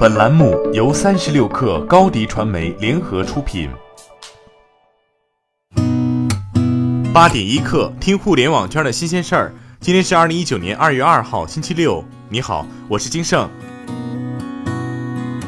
[0.00, 3.68] 本栏目由三十六氪高低传媒联合出品。
[7.12, 9.52] 八点一刻，听互联网圈的新鲜事儿。
[9.78, 12.02] 今天是二零一九年二月二号，星期六。
[12.30, 13.46] 你好，我是金盛。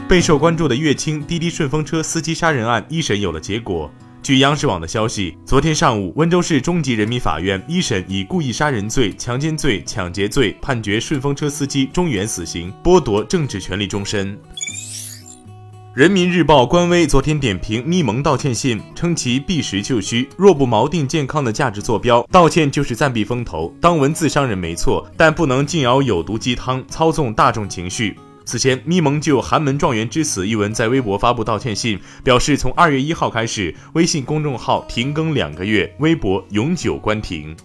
[0.07, 3.91] 备受关注的乐清滴滴顺风车司机杀人案一审有了结果。
[4.23, 14.39] 据央视网的消息，昨天上午，温州市中级人民法院一审以故意杀人罪、强奸罪、抢劫罪判决顺风车司机中原死刑，剥夺政治权利终身。
[15.93, 28.17] 人民日报官微昨天点评咪蒙道歉信，称其避实就虚，若不锚定健康的价值坐标，道歉就是暂避风头，当文字伤人没错，但不能尽熬有毒鸡汤，操纵大众情绪。
[28.45, 37.57] 此前，咪蒙就寒门状元之死一文在微博发布道歉信，表示从二月一号开始，微信公众号停更两个月，微博永久关停。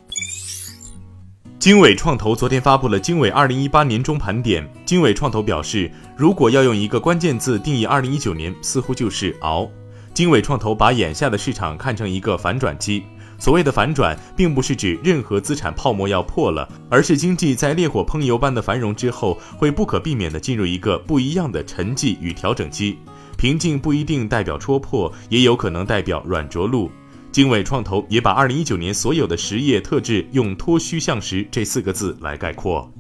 [1.59, 4.66] 经纬创投昨天发布了经纬二零一八年中盘点。
[4.86, 9.67] 经纬创投表示，如果要用一个关键字定义二零一九年，似乎就是熬。
[10.14, 13.03] 经纬创投把眼下的市场看成一个反转期。
[13.39, 22.97] 所谓的反转，并不是指任何资产泡沫要破了，而是经济在烈火烹油般的繁荣之后，会不可避免地进入一个不一样的沉寂与调整期。
[23.38, 26.89] 平静不一定代表戳破，也有可能代表软着陆。
[27.31, 32.91] 经纬创投也把二零一九年所有的实业特质用“脱虚向实”这四个字来概括。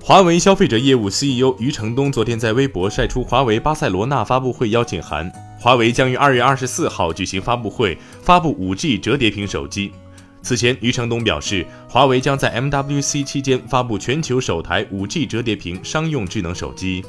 [0.00, 5.32] 华为消费者业务 CEO 余承东昨天在微博晒出华为巴塞罗那发布会邀请函。
[5.58, 9.90] 华为将于二月二十四号举行发布会，发布五 G 折叠屏手机。
[10.42, 17.04] 此前，余承东表示，华为将在 MWC 期间发布全球首台五 G 折叠屏商用智能手机。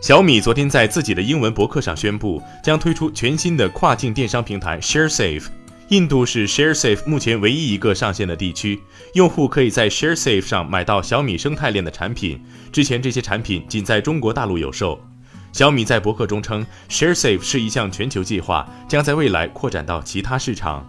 [0.00, 5.46] 小米昨天在自己的英文博客上宣布，将推出全新的跨境电商平台 ShareSafe。
[5.88, 8.78] 印度是 ShareSafe 目前唯一一个上线的地区，
[9.14, 12.40] 用户可以在 ShareSafe 上买到小米生态链的产品。
[12.70, 15.00] 之前这些产品仅在中国大陆有售。
[15.54, 20.84] 小米在博客中称，ShareSafe 是一项全球计划，将在未来扩展到其他市场。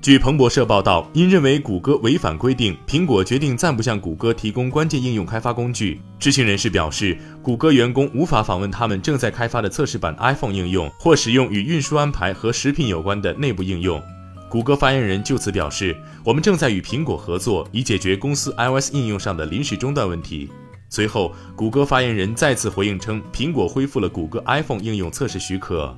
[0.00, 6.00] 据彭博社报道，因认为谷歌违反规定，苹果决定暂不向谷歌提供关键应用开发工具。
[6.18, 14.02] 知情人士表示，谷歌员工无法访问他们正在开发的测试版 iPhone 应用，或使用与运输安排和食品有关的内部应用。
[14.48, 15.94] 谷歌发言人就此表示
[16.24, 20.48] ：“我们正在与苹果合作，以解决公司 iOS 应用上的临时中断问题。”
[20.88, 25.96] 随后，谷歌发言人再次回应称，苹果恢复了谷歌 iPhone 应用测试许可。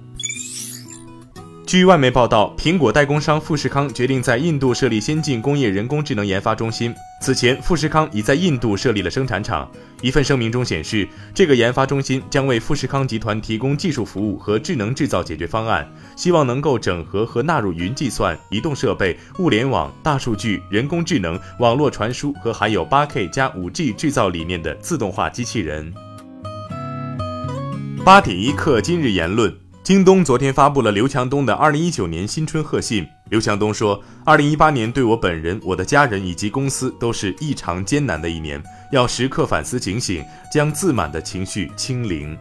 [1.69, 6.95] 据外媒报道，苹果代工商富士康决定在印度设立先进工业人工智能研发中心。
[7.21, 9.71] 此前，富士康已在印度设立了生产厂。
[10.01, 15.87] 一份声明中显示，这个研发中心将为富士康集团提供技术服务和智能制造解决方案，
[16.17, 25.93] 希望能够整合和纳入云计算、移动设备、物联网、大数据、人工智能、网络传输和含有 8K 加 5G 制造理念的自动化机器人。
[28.07, 29.55] 八点一刻，今日言论。
[29.88, 33.09] 京东昨天发布了刘强东的二零一九年新春贺信。
[33.31, 38.62] 刘强东说：“二零一八年对我本人、我的家人以及公司都是异常艰难的一年，
[38.93, 40.22] 要时刻反思警醒，
[40.53, 42.37] 将自满的情绪清零。”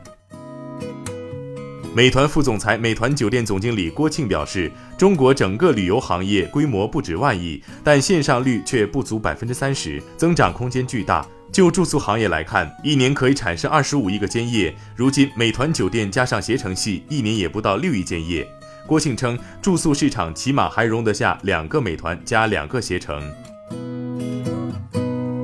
[1.95, 4.69] 美团副总裁、美团酒店总经理郭庆表示
[4.99, 11.25] ：“中国整个旅游行业规模不止万亿，但线上率却不足百分之三十，增长空间巨大。”
[11.57, 14.71] 就住宿行业来看，一年可以产生二十五亿个间业。
[14.95, 18.47] 如今，美团酒店加上携程系，一年也不到六亿间业。
[18.85, 23.33] 郭庆称，住宿市场起码还容得下两个美团加两个携程。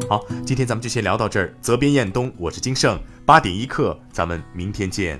[0.07, 1.51] 好，今天咱们就先聊到这儿。
[1.59, 3.01] 责编：彦东，我是金盛。
[3.25, 5.19] 八点一刻，咱们明天见。